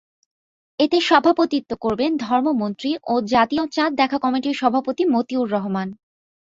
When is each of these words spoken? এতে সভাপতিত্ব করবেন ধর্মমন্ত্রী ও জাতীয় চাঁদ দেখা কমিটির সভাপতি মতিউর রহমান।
এতে 0.79 0.97
সভাপতিত্ব 1.01 1.71
করবেন 1.81 2.11
ধর্মমন্ত্রী 2.25 2.91
ও 3.03 3.13
জাতীয় 3.31 3.63
চাঁদ 3.71 3.91
দেখা 3.95 4.17
কমিটির 4.19 4.59
সভাপতি 4.61 5.03
মতিউর 5.13 5.47
রহমান। 5.51 5.87